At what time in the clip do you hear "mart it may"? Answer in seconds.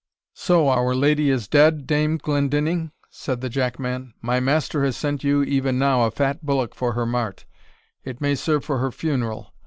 7.05-8.33